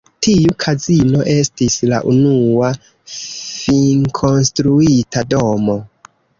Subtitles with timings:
[0.25, 2.71] Tiu kazino estis la unua
[3.19, 5.81] finkonstruita domo.